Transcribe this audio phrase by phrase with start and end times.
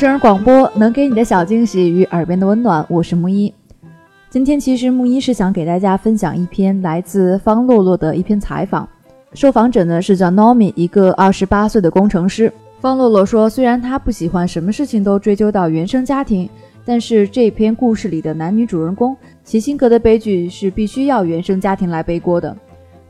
[0.00, 3.52] 陌生人广播能给你的小惊喜与耳边的温暖，我是木一。
[4.30, 8.88] 今天其实木一是想给大家分享一篇来自方洛洛的一篇采访，
[9.34, 12.50] 受访者呢是叫 Nomi，一个二十八岁的工程师。
[12.80, 16.48] 方洛洛说，虽然他不喜欢什么事情都追究到原生家庭，
[16.82, 22.56] 但是这篇故事里的男女主人公齐辛格的悲剧是必须要原生家庭来背锅的。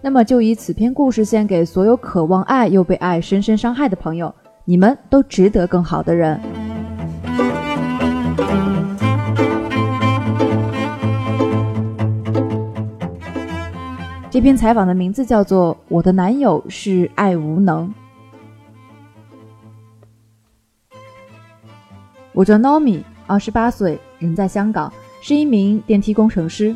[0.00, 4.34] 那么就以此篇故事献给所有渴望爱又被爱深深伤害的朋友。
[4.64, 6.38] 你们都值得更好的人。
[14.40, 17.92] 这篇采访的名字叫做《我的男友是爱无能》。
[22.32, 26.74] 我叫 Nomi，二十八岁，人在香港，是一名电梯工程师。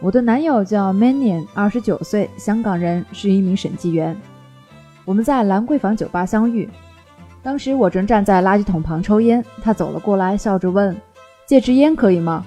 [0.00, 4.14] 我的男友叫 Manian，二十九岁，香港人，是一名审计员。
[5.06, 6.68] 我们在兰桂坊酒吧相遇，
[7.42, 10.94] 当时我正站在垃圾桶旁抽烟，他走了过来，笑着问
[11.48, 12.44] ：“借支烟可以吗？”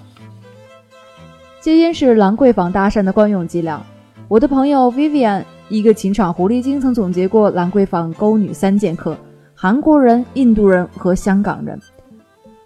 [1.62, 3.80] 戒烟是兰桂坊搭讪的惯用伎俩。
[4.28, 9.16] 我的朋友 Vivian，一个情场狐狸精，曾总结过兰桂坊勾女三剑客：
[9.54, 11.80] 韩国人、印度人和香港人。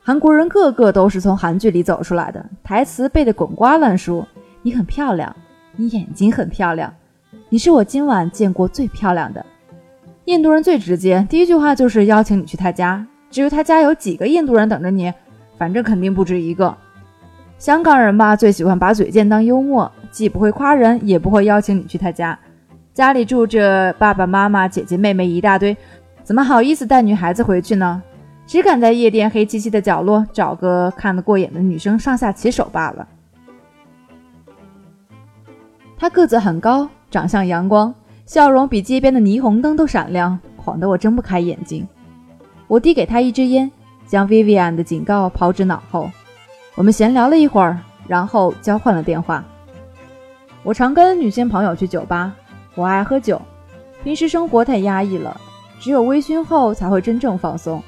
[0.01, 4.25] 韩国人个个都是从韩剧里走出来的，台词背得滚瓜烂熟。
[4.61, 5.35] 你很漂亮，
[5.75, 6.93] 你眼睛很漂亮，
[7.49, 9.45] 你是我今晚见过最漂亮的。
[10.23, 13.05] 印度人最直接，第一句话就是邀请你去他家。
[13.29, 15.11] 至于他家有几个印度人等着你，
[15.57, 16.73] 反正肯定不止一个。
[17.58, 22.38] 香港人吧，最喜欢把嘴贱当幽默，既不会夸人，也不会邀请你去他家。
[22.94, 25.75] 家里住着爸爸妈妈、姐姐妹妹一大堆，
[26.23, 28.02] 怎么好意思带女孩子回去呢？
[28.45, 33.07] 只敢在夜店黑漆漆的角落找个看得过眼的女生上下其手罢了。
[35.97, 37.94] 他个子很高，长相阳光。
[38.25, 41.88] 笑容比街边的霓虹灯都闪亮，晃得我睁不开眼睛。
[42.68, 43.72] 我递给他一支烟，
[44.06, 46.09] 将 Vivian 的警告抛之脑后。
[46.75, 49.44] 我们闲聊了一会儿，然后交换了电话。
[50.62, 52.34] 我常跟女性朋友去酒吧，
[52.75, 53.41] 我爱喝酒，
[54.03, 55.40] 平时生活太压抑了，
[55.80, 57.81] 只有微醺后才会真正放松。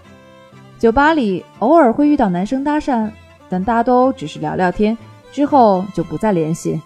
[0.79, 3.11] 酒吧里偶尔会遇到男生搭讪，
[3.49, 4.97] 但大都只是聊聊天，
[5.31, 6.81] 之后就不再联系。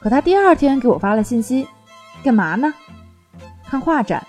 [0.00, 1.68] 可他第二天给我发了信息。
[2.22, 2.72] 干嘛呢？
[3.68, 4.26] 看画展，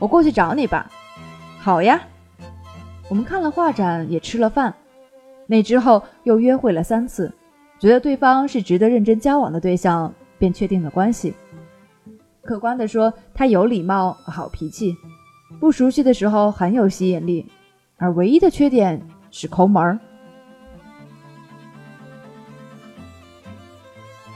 [0.00, 0.90] 我过去找你吧。
[1.60, 2.00] 好呀，
[3.08, 4.74] 我们看了画展，也吃了饭。
[5.50, 7.32] 那之后又约会了三次，
[7.80, 11.34] 觉得对方是值得认真交往的对象，便确定了关系。
[12.40, 14.94] 客观的说，他有礼貌、好脾气，
[15.58, 17.44] 不熟悉的时候很有吸引力，
[17.96, 19.98] 而唯一的缺点是抠门儿。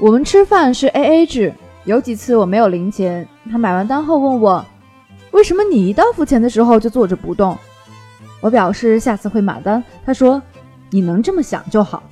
[0.00, 1.54] 我们吃饭是 A A 制。
[1.84, 4.64] 有几次我没有零钱，他买完单后问我，
[5.30, 7.56] 为什么你一到付钱的时候就坐着不动？
[8.40, 9.84] 我表示下次会买单。
[10.04, 10.42] 他说，
[10.94, 12.04] 你能这么想就好。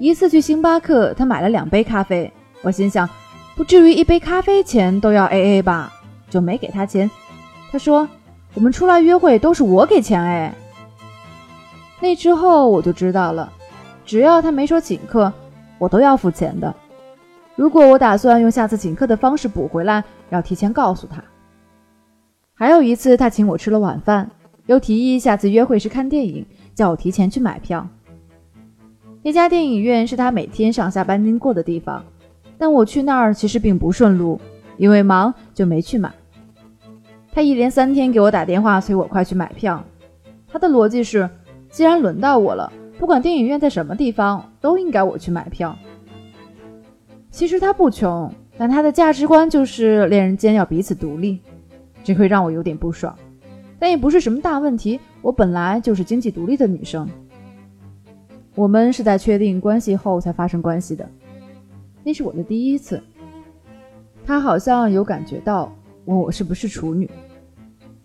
[0.00, 3.08] 一次去星巴克，他买了两杯咖啡，我心想，
[3.54, 5.92] 不至于一杯咖啡钱都要 A A 吧，
[6.28, 7.08] 就没给他钱。
[7.70, 8.08] 他说，
[8.54, 10.52] 我们出来约会都是我给钱哎。
[12.00, 13.52] 那之后我就知道了，
[14.04, 15.32] 只要他没说请客，
[15.78, 16.74] 我都要付钱的。
[17.54, 21.22] 如果我打算用下次请客的方式补回来，要提前告诉他。
[22.54, 24.28] 还有一次，他请我吃了晚饭，
[24.66, 26.44] 又提议下次约会时看电影，
[26.78, 27.84] 叫我提前去买票。
[29.20, 32.04] 那家电影院是他每天上下班经过的地方，
[32.56, 34.40] 但我去那儿其实并不顺路，
[34.76, 36.14] 因为忙就没去买。
[37.32, 39.84] 他一连三天给我打电话催我快去买票，
[40.46, 41.28] 他的逻辑是，
[41.68, 45.76] 既然轮到我了，不管电影院在什么地方，都应该我去买票。
[47.32, 51.40] 其实他不穷，但他的价值观就是恋人间要彼此独立，
[52.04, 53.12] 这会让我有点不爽，
[53.78, 54.98] 但也不是什么大问题。
[55.22, 57.08] 我本来就是经济独立的女生，
[58.54, 61.08] 我们是在确定关系后才发生关系的，
[62.04, 63.02] 那是我的第一次。
[64.26, 65.72] 他好像有感觉到，
[66.04, 67.10] 问我是不是处女，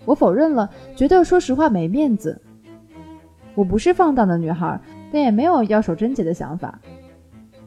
[0.06, 2.42] 我否认了，觉得说实话没面子。
[3.56, 4.80] 我不是放荡的女孩，
[5.12, 6.80] 但也没有要守贞洁的想法。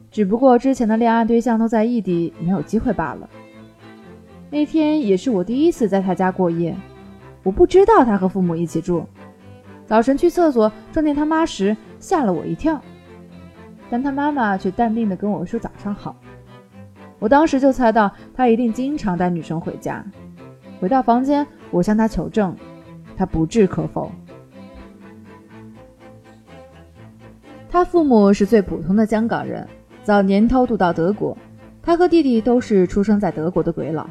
[0.09, 3.29] 只不过之前的恋爱对象都在异地，没有机会罢了。
[4.49, 6.75] 那天也是我第一次在他家过夜，
[7.47, 9.05] 我不知道他和父母一起住。
[9.85, 12.81] 早晨去厕所撞见他妈时，吓了我一跳，
[13.89, 16.13] 但他妈妈却淡定地跟我说早上好。
[17.19, 20.05] 我当时就猜到他一定经常带女生回家。
[20.81, 22.53] 回到房间，我向他求证，
[23.15, 24.11] 他不置可否。
[27.69, 29.65] 他父母是最普通的香港人。
[30.03, 31.37] 早年偷渡到德国，
[31.81, 34.05] 他和弟弟都是出生在德国的鬼佬。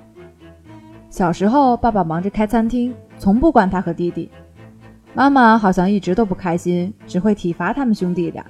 [1.10, 4.30] 小时候，爸爸忙着开餐厅，从不管他和弟弟。
[5.14, 8.44] 妈妈好像一直都不开心，只会体罚他们兄弟俩，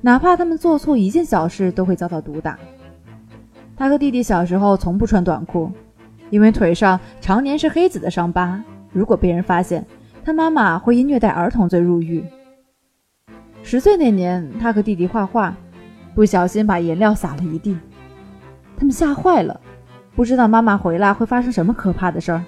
[0.00, 2.58] 哪怕他们做错一件小事，都会遭到毒打。
[3.76, 5.70] 他和弟弟小时候从不穿短裤，
[6.30, 9.84] 因为腿上常年是黑子的伤疤，如果被人发现，
[10.24, 12.24] 他妈妈会因虐待儿童罪入狱。
[13.62, 15.54] 十岁那年，他和弟弟画画，
[16.14, 17.76] 不小心把颜料洒了一地，
[18.74, 19.60] 他们吓坏了，
[20.16, 22.42] 不知道妈妈回来会发生什么可怕的事儿。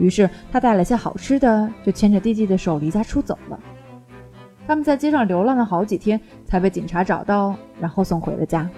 [0.00, 3.60] 于是他带了些好吃的，就牵着弟弟的手离家出走了。
[4.66, 8.68] 他们在街上流浪了好几天，才被警察找到，然后送回了家。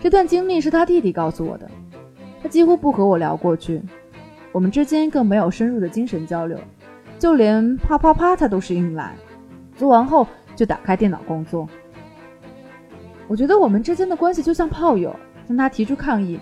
[0.00, 1.70] 这段经历是他弟弟告诉我的，
[2.42, 3.80] 他几乎不和我聊过去，
[4.50, 6.58] 我们之间更没有深入的精神交流，
[7.18, 9.14] 就连啪啪啪他都是硬来，
[9.76, 10.26] 做完后
[10.56, 11.68] 就打开电脑工作。
[13.28, 15.14] 我觉得我们之间的关系就像炮友，
[15.46, 16.40] 向他提出抗议，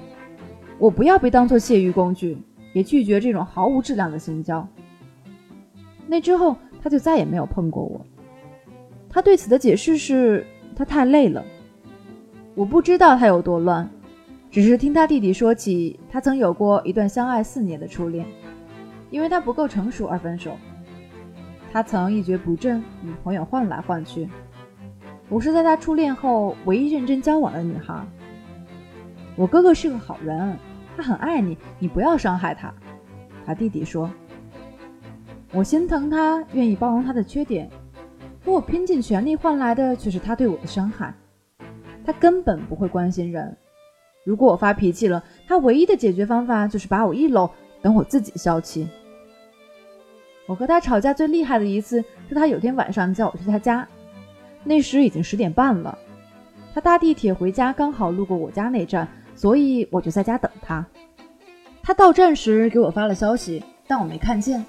[0.79, 2.39] 我不要被当作泄欲工具。
[2.76, 4.69] 也拒绝这种毫无质量的性交。
[6.06, 8.05] 那之后，他就再也没有碰过我。
[9.08, 10.46] 他对此的解释是
[10.76, 11.43] 他太累了。
[12.55, 13.88] 我不知道他有多乱，
[14.50, 18.26] 只是听他弟弟说起，他曾有过一段相爱四年的初恋，
[19.08, 20.55] 因为他不够成熟而分手。
[21.72, 24.29] 他曾一蹶不振，女朋友换来换去。
[25.31, 28.05] 我是在他初恋后唯一认真交往的女孩。
[29.34, 30.58] 我哥哥是个好人。
[30.96, 32.72] 他很爱你，你不要伤害他。
[33.44, 34.10] 他弟弟说
[35.52, 37.69] ：“我心疼他，愿意包容他的缺点，
[38.44, 41.14] 可我拼尽全力换来的却是他对我的伤害。
[42.04, 43.56] 他根本不会关心人。
[44.25, 47.50] 如果我发脾气了，他唯一的解决方法就是把我一搂，
[47.82, 48.88] 等我自己消气。
[50.48, 53.87] 我和他吵架最厉害的一次，是他有天晚上叫我去他家，
[54.64, 55.96] 那时已经十点半了。
[56.75, 59.06] 他搭地铁回家，刚好路过我家那站。”
[59.37, 60.85] 所以我就在家等他。
[61.83, 64.65] 他到站时给我发了消息，但我没看见。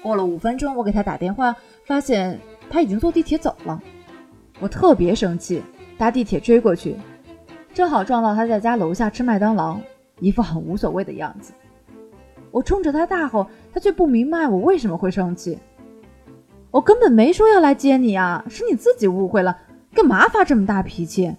[0.00, 2.38] 过了五分钟，我给他打电话，发现
[2.70, 3.82] 他已经坐地铁走了。
[4.60, 5.60] 我特别生气，
[5.98, 6.94] 搭地铁追过去，
[7.74, 9.78] 正好撞到他在家楼下吃麦当劳，
[10.20, 11.52] 一副很无所谓的样子。
[12.52, 15.58] 我冲着他大吼，他却不明白我为什么会生气。
[16.70, 19.58] 我根本没说要来接你啊，是你自己误会了，
[19.92, 21.34] 干嘛发这么大脾气？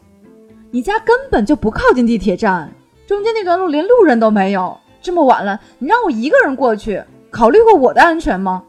[0.70, 2.72] 你家根本就不靠近地铁站，
[3.08, 4.78] 中间那段路连路人都没有。
[5.02, 8.64] 这么晚了，你让我一个人过去，考虑过我的安全吗？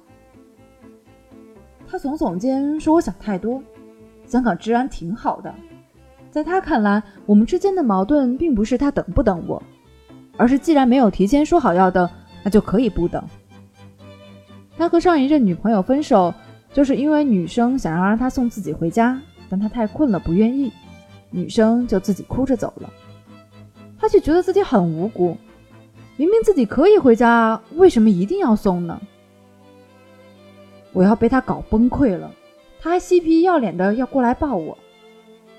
[1.91, 3.61] 他耸耸肩，说：“我想太多。
[4.27, 5.53] 香港治安挺好的，
[6.31, 9.61] 在他看来，我们之间的矛盾并不是他等不等我，
[10.37, 12.09] 而是既然没有提前说好要等，
[12.45, 13.25] 那就可以不等。
[14.77, 16.33] 他和上一任女朋友分手，
[16.73, 20.71] 就是因为女生想要让他送自己回家，但他太困了，不愿意。”
[21.31, 22.93] 女生就自己哭着走了，
[23.99, 25.37] 他却觉得自己很无辜，
[26.17, 29.01] 明明自己可以回家，为什么一定要送呢？
[30.93, 32.33] 我要被他搞崩溃了，
[32.81, 34.77] 他还嬉皮要脸的要过来抱我，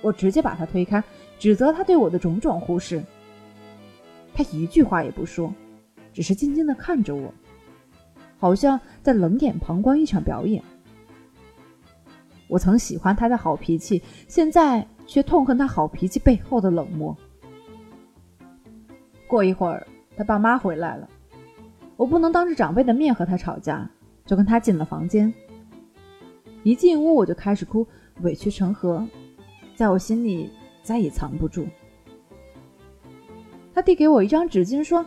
[0.02, 1.04] 我直接把他推开，
[1.38, 3.04] 指责他对我的种种忽视。
[4.34, 5.54] 他一句话也不说，
[6.14, 7.32] 只是静静的看着我，
[8.40, 10.64] 好像在冷眼旁观一场表演。
[12.50, 14.86] 我曾喜欢他的好脾气，现在。
[15.10, 17.18] 却痛恨他好脾气背后的冷漠。
[19.26, 21.10] 过一会儿，他爸妈回来了，
[21.98, 23.90] 我不能当着长辈的面和他吵架，
[24.28, 25.34] 就跟他进了房间。
[26.62, 27.88] 一进屋我就开始哭，
[28.22, 29.04] 委屈成河，
[29.76, 30.52] 在我心里
[30.84, 31.66] 再也藏不住。
[33.74, 35.04] 他递给我一张纸巾，说：“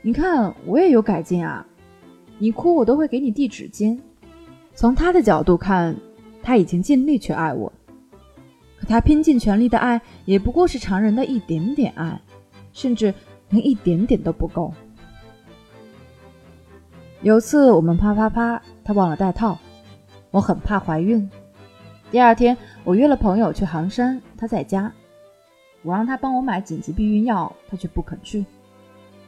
[0.00, 1.66] 你看，我也有改进啊，
[2.38, 4.00] 你哭我都会给你递纸巾。”
[4.74, 5.94] 从他的角度看，
[6.50, 7.72] 他已经尽力去爱我。
[8.76, 12.20] 可他拼尽全力的爱，也不过是常人的一点点爱，
[12.72, 13.14] 甚至
[13.50, 14.74] 连一点点都不够。
[17.22, 19.56] 有次我们啪啪啪，他忘了带套，
[20.32, 21.30] 我很怕怀孕。
[22.10, 24.92] 第二天我约了朋友去杭山，他在家，
[25.82, 28.44] 我让他帮我买紧急避孕药，他却不肯去。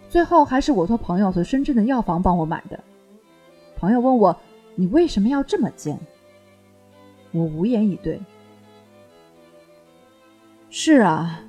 [0.08, 2.80] 最后还是我托朋友从深圳的药房帮我买的。
[3.76, 4.36] 朋友问我
[4.74, 5.96] ：“你为什么要这么贱？”
[7.32, 8.20] 我无言以对。
[10.70, 11.40] 是啊，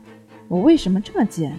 [0.47, 1.57] 我为什么这么贱？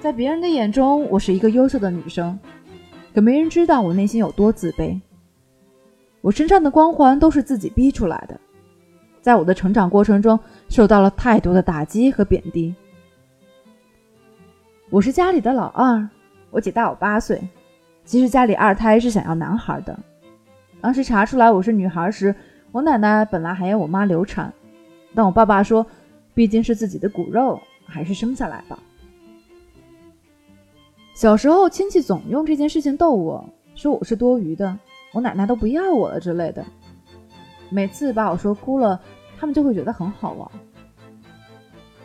[0.00, 2.38] 在别人的眼中，我是一个优秀的女生，
[3.14, 5.00] 可没人知道我内心有多自卑。
[6.20, 8.40] 我身上的光环都是自己逼出来的，
[9.20, 10.38] 在我的成长过程中，
[10.68, 12.74] 受到了太多的打击和贬低。
[14.90, 16.08] 我是家里的老二，
[16.50, 17.40] 我姐大我八岁。
[18.04, 19.96] 其实家里二胎是想要男孩的，
[20.80, 22.34] 当时查出来我是女孩时，
[22.72, 24.52] 我奶奶本来还要我妈流产。
[25.14, 25.86] 但我爸爸说，
[26.34, 28.78] 毕竟是自己的骨肉，还是生下来吧。
[31.14, 34.78] 小时候亲戚总用这件事情逗我，说我是多余的，
[35.12, 36.64] 我奶奶都不要我了之类的。
[37.68, 38.98] 每次把我说哭了，
[39.38, 40.50] 他们就会觉得很好玩。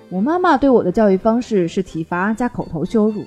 [0.10, 3.24] 我妈妈对我的教育方式是体罚加口头羞辱。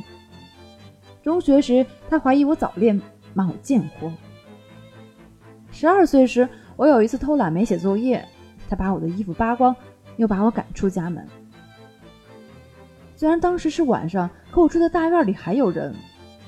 [1.23, 3.01] 中学时，她怀疑我早恋，
[3.33, 4.13] 骂我贱货。
[5.71, 6.49] 十二岁时，
[6.81, 8.27] 我有一次偷懒没写作业，
[8.67, 9.77] 他把我的衣服扒光，
[10.17, 11.29] 又把我赶出家门。
[13.15, 15.95] 虽然当时是晚上，可我住的大院里还有人，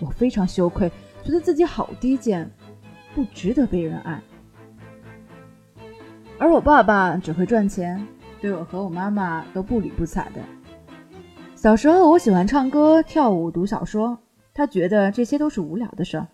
[0.01, 0.91] 我非常羞愧，
[1.23, 2.51] 觉得自己好低贱，
[3.15, 4.23] 不值得被人爱。
[6.39, 8.03] 而我爸爸只会赚钱。
[8.41, 10.41] 对我和我妈妈都不理不睬的。
[11.55, 14.19] 小时候我喜欢唱歌、跳舞、读小说，
[14.55, 16.27] 他觉得这些都是无聊的事儿，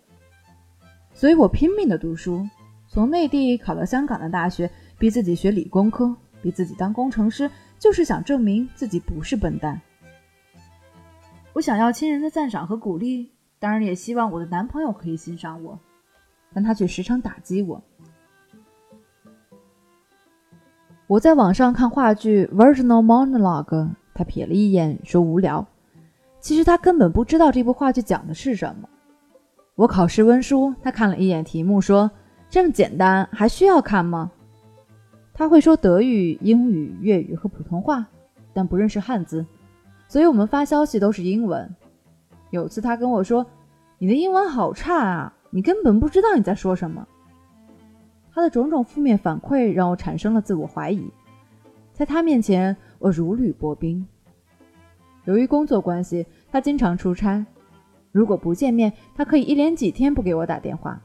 [1.13, 2.47] 所以我拼命的读书，
[2.89, 9.79] 从内地考到香港的大学，逼自己学理工科，逼自己当工程师，就是想证明自己不是笨蛋。
[11.53, 15.79] 我想要亲人的赞赏和鼓励，当然也希望我的男朋友可以欣赏我，
[16.55, 17.83] 但他却时常打击我。
[21.07, 23.65] 我在网上看话剧《Virginal Monologue》，
[24.15, 25.67] 他瞥了一眼，说无聊。
[26.41, 28.89] 其实他根本不知道这部话剧讲的是什么。
[29.75, 32.11] 我考试温书，他看了一眼题目，说
[32.51, 34.31] ：“这么简单，还需要看吗？”
[35.35, 38.05] 他会说德语、英语、粤语和普通话，
[38.53, 39.47] 但不认识汉字，
[40.09, 41.73] 所以我们发消息都是英文。
[42.51, 43.47] 有次他跟我说
[43.99, 47.07] ：“你的英文好差啊，你根本不知道你在说什么。”
[48.35, 51.09] 他的种种负面反馈让我产生了自我怀疑，
[51.93, 54.07] 在他面前我如履薄冰。
[55.25, 57.45] 由于工作关系，他经常出差，
[58.11, 61.01] 如果不见面，他可以一连几天不给我打电话。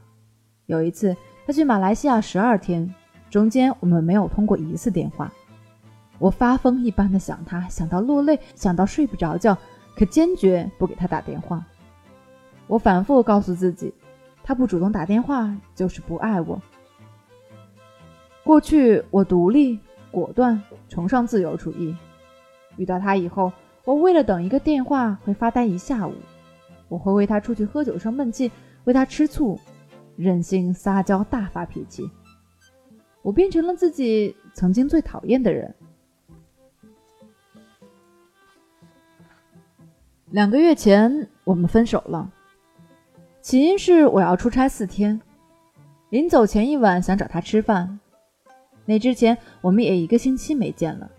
[0.66, 1.14] 有一次，
[1.46, 2.94] 他去马来西亚十二天，
[3.30, 5.32] 中间我们没有通过一次电话。
[6.18, 9.56] 我发疯一般的想他，想到落泪，想到睡不着觉，
[9.94, 11.62] 可坚决不给他打电话。
[12.66, 13.92] 我反复告诉自己，
[14.42, 16.60] 他不主动打电话就是不爱我。
[18.42, 19.78] 过去我独立、
[20.10, 21.94] 果断，崇尚自由主义。
[22.76, 23.52] 遇到他以后，
[23.84, 26.14] 我为了等一个电话会发呆一下午。
[26.88, 28.50] 我会为他出去喝酒生闷气，
[28.84, 29.58] 为他吃醋，
[30.16, 32.10] 任性撒娇，大发脾气。
[33.22, 35.74] 我变成了自己曾经最讨厌的人。
[40.30, 42.32] 两个月前，我们分手了，
[43.40, 45.20] 起因是我要出差四天，
[46.10, 48.00] 临走前一晚想找他吃饭。
[48.84, 51.10] 那之前我们也一个星期没见了，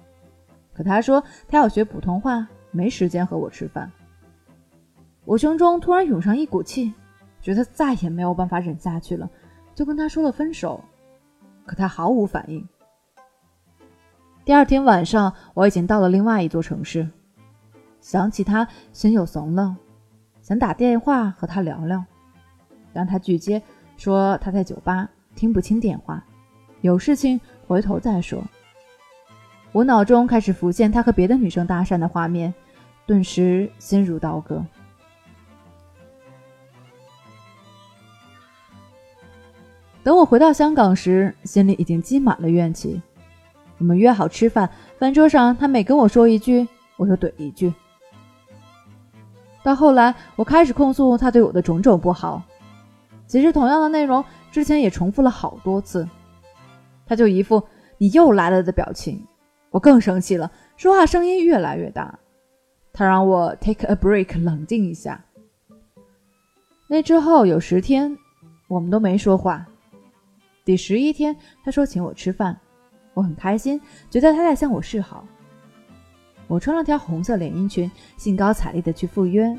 [0.74, 3.92] 可他说他要学普通话，没时间和我吃饭。
[5.24, 6.94] 我胸中突然涌上一股气，
[7.46, 9.30] 觉得再也没有办法忍下去了，
[9.76, 10.84] 就跟他说了分手。
[11.64, 12.68] 可他毫无反应。
[14.44, 17.08] 第二天晚上，我已经到了另外一座城市，
[18.02, 19.78] 想起他，心又怂了，
[20.42, 22.04] 想打电话和他聊聊，
[22.92, 23.62] 让他拒接，
[23.96, 26.26] 说他在酒吧听不清电话，
[26.82, 27.40] 有事情。
[27.68, 28.44] 回头再说。
[29.72, 32.52] 我脑中开始浮现他和别的女生搭讪的画面，
[33.06, 34.66] 顿时心如刀割。
[40.06, 43.02] 等我回到香港时，心里已经积满了怨气。
[43.80, 44.70] 我们约好吃饭，
[45.00, 47.74] 饭桌上他每跟我说一句，我就怼一句。
[49.64, 52.40] 到后来，我开始控诉他对我的种种不好，
[53.26, 56.08] 其实同样的内容之前也重复了好多次。
[57.08, 57.64] 他就一副
[57.98, 59.26] 你又来了的表情，
[59.72, 62.20] 我更生气了，说话声音越来越大。
[62.94, 65.26] 他让我 take a break，冷静一下。
[66.88, 68.16] 那之后有十天，
[68.68, 69.66] 我们都没说话。
[70.66, 72.60] 第十一天，他说请我吃饭，
[73.14, 73.80] 我很开心，
[74.10, 75.24] 觉得他在向我示好。
[76.48, 79.56] 我穿了条红色连衣裙，兴高采烈的去赴约，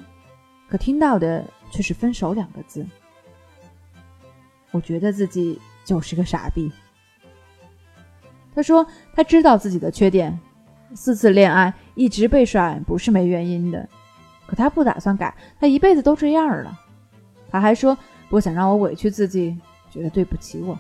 [0.68, 2.84] 可听到的却是分手两个字。
[4.72, 6.70] 我觉得自己就是个傻逼。
[8.52, 8.84] 他说
[9.14, 10.36] ：“他知道自己的缺点，
[10.92, 13.88] 四次恋爱一直被甩，不是没原因的。
[14.44, 16.76] 可他不打算改，他一辈子都这样了。
[17.48, 17.96] 他还说
[18.28, 19.56] 不想让我委屈自己，
[19.90, 20.78] 觉得对不起我。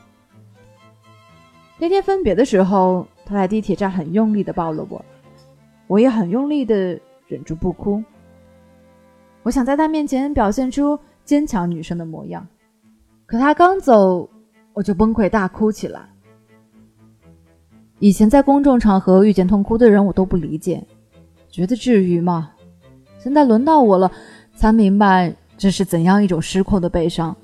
[1.78, 5.04] 那天分别的时候，他在地铁站很用力的抱了我，
[5.86, 8.02] 我也很用力的忍住不哭。
[9.42, 12.46] 我想在他面前表现出坚强女生的模样，
[13.26, 14.28] 可他刚走，
[14.72, 16.08] 我就崩溃大哭起来。”
[18.00, 20.86] 以前在公众场合遇见痛哭的人，我都不理解，
[21.48, 22.52] 觉得至于吗？
[23.18, 24.10] 现在轮到我了，
[24.54, 27.36] 才明白这是怎样一种失控的悲伤。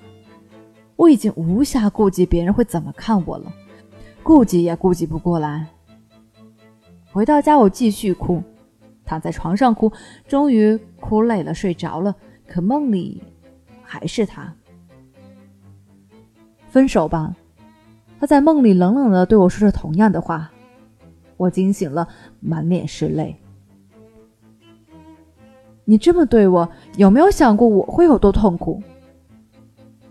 [0.96, 3.52] 我已经无暇顾及别人会怎么看我了，
[4.22, 5.66] 顾及也顾及不过来。
[7.12, 8.42] 回到家，我继续哭，
[9.04, 9.92] 躺在床上哭，
[10.26, 12.14] 终于哭累了，睡着了。
[12.46, 13.22] 可梦里
[13.82, 14.54] 还是他。
[16.68, 17.36] 分手吧。”
[18.18, 20.52] 他在梦里冷冷地对我说着同样的话。
[21.36, 22.06] 我惊醒了，
[22.38, 23.36] 满脸是泪。
[25.84, 28.80] 你这么对我，有没有想过我会有多痛苦？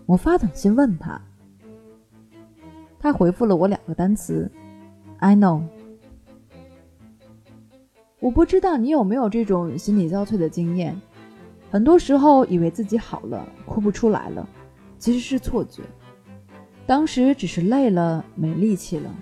[0.04, 1.18] 我发短信问他。
[3.02, 4.48] 他回复了我两个单词
[5.18, 5.62] ：“I know。”
[8.20, 10.96] 我不知道你有没有这种心力交瘁的经验。
[11.68, 14.48] 很多时候，以为自己好了，哭不出来了，
[14.98, 15.82] 其实是错觉。
[16.86, 19.12] 当时只是累了，没力气了，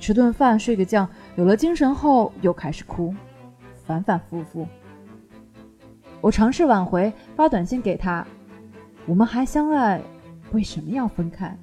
[0.00, 3.14] 吃顿饭，睡个觉，有了精神后又开始哭，
[3.84, 4.66] 反反复复。
[6.20, 8.26] 我尝试挽回，发短信给他
[9.06, 10.02] ：“我们还相爱，
[10.50, 11.56] 为什么要分开？”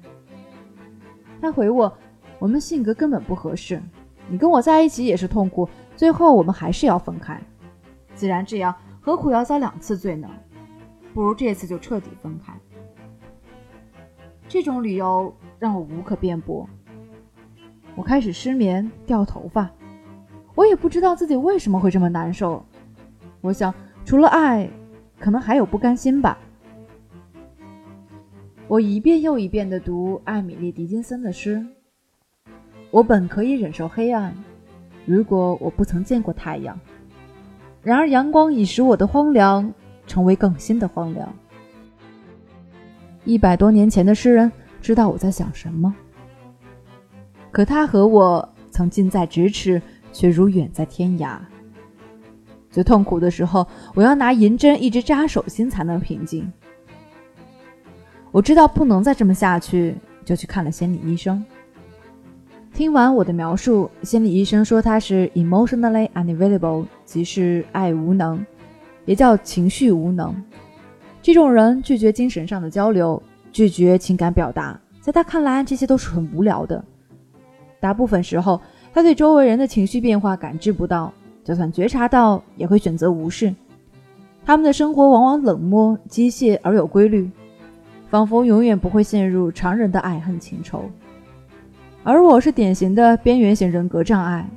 [1.44, 1.92] 他回我
[2.40, 3.78] ：“我们性格根本不合适，
[4.28, 7.38] 你跟我在一起也是痛苦，最后我们还是要分开。
[8.14, 10.26] 既然这样，何苦要遭两次罪呢？
[11.12, 12.54] 不如这次就彻底分开。”
[14.48, 16.66] 这种理由让我无可辩驳。
[17.94, 19.70] 我开始失眠、掉头发，
[20.54, 22.64] 我也不知道自己为什么会这么难受。
[23.42, 23.74] 我想，
[24.06, 24.66] 除了爱，
[25.18, 26.38] 可能还有不甘心吧。
[28.66, 31.64] 我一遍又一遍地读艾米丽·狄金森的诗。
[32.90, 34.34] 我本可以忍受黑暗，
[35.04, 36.78] 如果我不曾见过太阳。
[37.82, 39.70] 然而，阳光已使我的荒凉
[40.06, 41.30] 成为更新的荒凉。
[43.26, 45.94] 一百多年前的诗人知道我在想什么，
[47.50, 49.80] 可他和我曾近在咫尺，
[50.10, 51.38] 却如远在天涯。
[52.70, 56.50] 最痛苦的时候，我要拿银针一直扎手心才能平静。
[58.34, 59.94] 我知道不能再这么下去，
[60.24, 61.44] 就去看了心理医生。
[62.72, 68.44] 听完我的描述，心理医生说他是 emotionally unavailable，即是爱无能，
[69.04, 70.34] 也叫情绪无能。
[71.22, 76.84] 这种人拒绝精神上的交流，拒绝情感表达，在他看来，这些都是很无聊的。
[77.78, 78.60] 大部分时候，
[78.92, 83.54] 他对周围人的情绪变化感知不到，就算觉察到，也会选择无视。
[84.44, 87.30] 他们的生活往往冷漠、机械而有规律，
[88.14, 90.88] 仿佛永远不会陷入常人的爱恨情仇。
[92.04, 94.48] 而我是典型的边缘型人格障碍。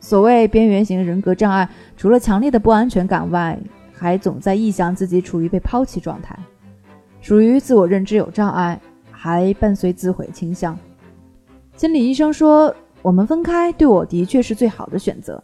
[0.00, 3.58] 所谓边缘型人格障碍，除了强烈的不安全感外，
[3.90, 6.38] 还总在臆想自己处于被抛弃状态，
[7.22, 8.78] 属于自我认知有障碍，
[9.10, 10.78] 还伴随自毁倾向。
[11.76, 15.42] 心理医生说，我们分开对我的确是最好的选择。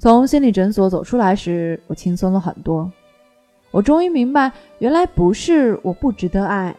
[0.00, 2.90] 从心理诊所走出来时，我轻松了很多。
[3.70, 6.74] 我终于明白，原来不是我不值得爱，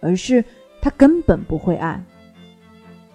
[0.00, 0.44] 而是
[0.80, 2.02] 他根本不会爱。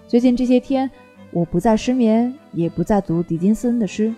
[0.08, 0.90] 最近这些天，
[1.32, 4.14] 我不再失眠，也不再读狄金森的诗。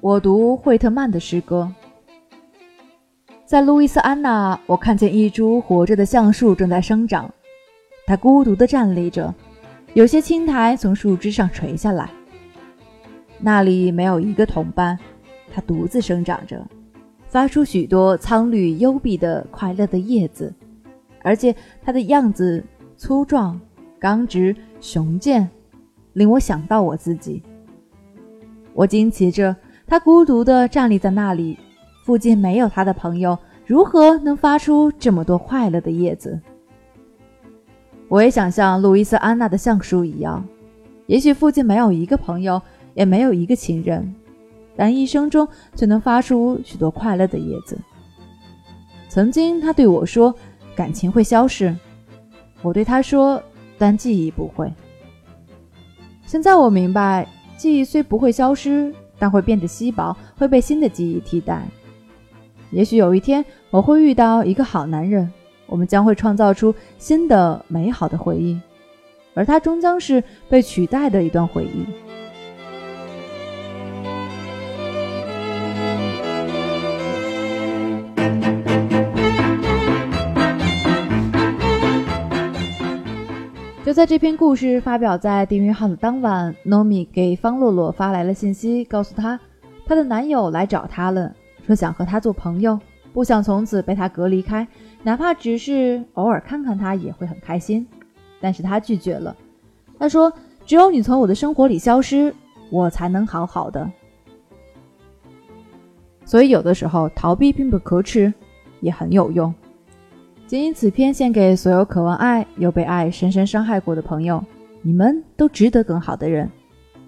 [0.00, 1.72] 我读惠特曼的诗歌，
[3.44, 7.32] 在路易斯安那，我看见一株活着的橡树正在生长，
[8.06, 9.34] 它孤独地站立着，
[9.92, 12.10] 有些青苔从树枝上垂下来。
[13.38, 14.98] 那里没有一个同伴，
[15.52, 16.66] 它独自生长着，
[17.34, 20.54] 发出许多苍绿幽闭的快乐的叶子，
[21.20, 22.64] 而且它的样子
[22.96, 23.60] 粗壮、
[23.98, 25.50] 刚直、雄健，
[26.12, 27.42] 令我想到我自己。
[28.72, 29.56] 我惊奇着。
[29.84, 31.58] 他孤独地站立在那里，
[32.04, 36.40] 附近没有他的朋友，如何能发出这么多快乐的叶子？
[38.06, 40.46] 我也想像路易斯安娜的橡树一样，
[41.06, 42.62] 也许附近没有一个朋友，
[42.94, 44.14] 也没有一个情人，
[44.76, 47.78] 但一生中却能发出许多快乐的叶子。
[49.08, 50.34] 曾经他对我说
[50.74, 51.74] ：“感情会消失。”
[52.62, 53.42] 我对他说
[53.78, 54.72] ：“但记忆不会。”
[56.26, 58.94] 现在我明白，记忆虽不会消失。
[59.16, 61.62] 但会变得稀薄，会被新的记忆替代。
[62.72, 65.32] 也许有一天，我会遇到一个好男人，
[65.66, 68.60] 我们将会创造出新的美好的回忆，
[69.32, 71.86] 而他终将是被取代的一段回忆。
[83.94, 89.38] 在这篇故事发表在订阅号的当晚，Nomi 给方洛洛发来了信息，告诉她，
[89.86, 91.32] 她的男友来找她了，
[91.64, 92.76] 说想和她做朋友，
[93.12, 94.66] 不想从此被她隔离开，
[95.04, 97.86] 哪怕只是偶尔看看她也会很开心。
[98.40, 99.36] 但是她拒绝了，
[99.96, 100.32] 她说
[100.66, 102.34] ：“只有你从我的生活里消失，
[102.70, 103.88] 我才能好好的。”
[106.26, 108.34] 所以有的时候逃避并不可耻，
[108.80, 109.54] 也很有用。
[110.54, 114.40] 仅以此篇献给所有渴望爱又被爱深深伤害过的朋友，
[114.82, 116.48] 你们都值得更好的人。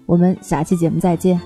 [0.05, 1.39] 我们下期节目再见。